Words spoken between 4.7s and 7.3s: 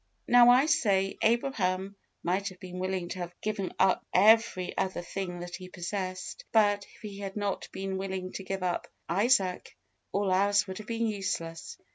other thing that he possessed; but, if he